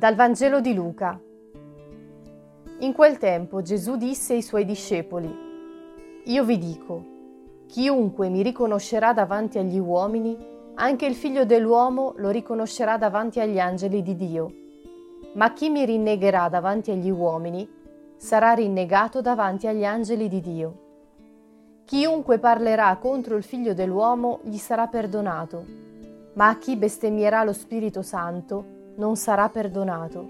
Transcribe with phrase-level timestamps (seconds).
[0.00, 1.20] Dal Vangelo di Luca.
[2.78, 5.30] In quel tempo Gesù disse ai suoi discepoli,
[6.24, 7.04] Io vi dico,
[7.66, 10.38] chiunque mi riconoscerà davanti agli uomini,
[10.76, 14.54] anche il figlio dell'uomo lo riconoscerà davanti agli angeli di Dio.
[15.34, 17.68] Ma chi mi rinnegherà davanti agli uomini,
[18.16, 20.78] sarà rinnegato davanti agli angeli di Dio.
[21.84, 25.62] Chiunque parlerà contro il figlio dell'uomo gli sarà perdonato,
[26.36, 30.28] ma a chi bestemmierà lo Spirito Santo, non sarà perdonato.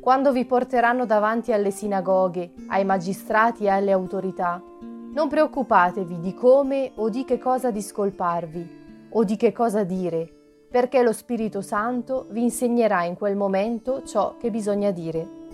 [0.00, 4.62] Quando vi porteranno davanti alle sinagoghe, ai magistrati e alle autorità,
[5.12, 10.26] non preoccupatevi di come o di che cosa discolparvi o di che cosa dire,
[10.70, 15.45] perché lo Spirito Santo vi insegnerà in quel momento ciò che bisogna dire.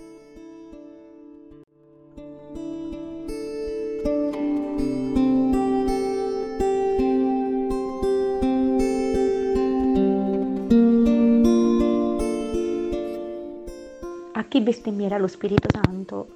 [14.35, 16.27] A chi bestemmierà lo Spirito Santo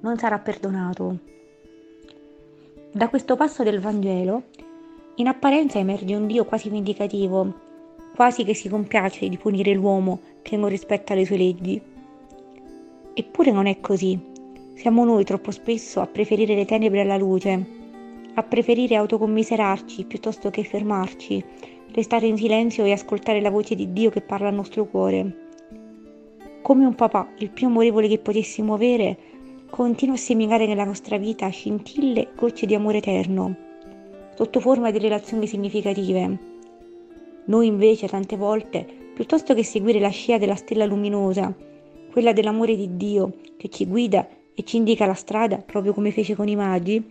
[0.00, 1.18] non sarà perdonato.
[2.90, 4.44] Da questo passo del Vangelo,
[5.16, 7.52] in apparenza emerge un Dio quasi vendicativo,
[8.14, 11.78] quasi che si compiace di punire l'uomo che non rispetta le sue leggi.
[13.12, 14.18] Eppure non è così.
[14.72, 17.66] Siamo noi troppo spesso a preferire le tenebre alla luce,
[18.32, 21.44] a preferire autocommiserarci piuttosto che fermarci,
[21.92, 25.42] restare in silenzio e ascoltare la voce di Dio che parla al nostro cuore
[26.64, 29.18] come un papà, il più amorevole che potessimo avere,
[29.68, 33.54] continua a seminare nella nostra vita scintille, gocce di amore eterno,
[34.34, 36.38] sotto forma di relazioni significative.
[37.44, 41.54] Noi invece tante volte, piuttosto che seguire la scia della stella luminosa,
[42.10, 46.34] quella dell'amore di Dio che ci guida e ci indica la strada proprio come fece
[46.34, 47.04] con i magi,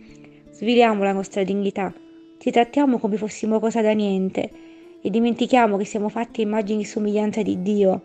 [0.50, 1.94] sviliamo la nostra dignità,
[2.38, 4.50] ci trattiamo come fossimo cosa da niente
[5.00, 8.02] e dimentichiamo che siamo fatti immagini e somiglianza di Dio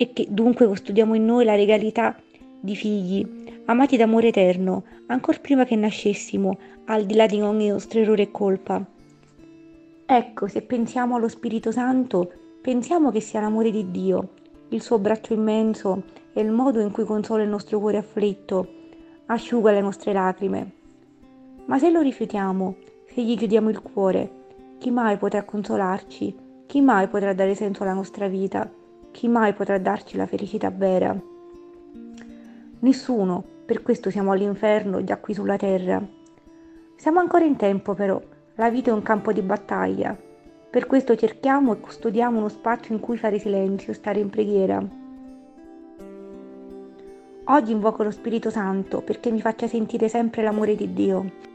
[0.00, 2.16] e che dunque custodiamo in noi la regalità
[2.58, 6.56] di figli, amati d'amore eterno, ancor prima che nascessimo,
[6.86, 8.82] al di là di ogni nostro errore e colpa.
[10.06, 14.30] Ecco, se pensiamo allo Spirito Santo, pensiamo che sia l'amore di Dio,
[14.70, 18.68] il suo braccio immenso e il modo in cui consola il nostro cuore afflitto,
[19.26, 20.70] asciuga le nostre lacrime.
[21.66, 22.74] Ma se lo rifiutiamo,
[23.06, 24.30] se gli chiudiamo il cuore,
[24.78, 26.34] chi mai potrà consolarci?
[26.64, 28.79] Chi mai potrà dare senso alla nostra vita?
[29.10, 31.16] chi mai potrà darci la felicità vera?
[32.80, 36.02] Nessuno, per questo siamo all'inferno già qui sulla terra.
[36.96, 38.20] Siamo ancora in tempo però,
[38.54, 40.16] la vita è un campo di battaglia,
[40.70, 44.80] per questo cerchiamo e custodiamo uno spazio in cui fare silenzio, e stare in preghiera.
[47.44, 51.48] Oggi invoco lo Spirito Santo perché mi faccia sentire sempre l'amore di Dio.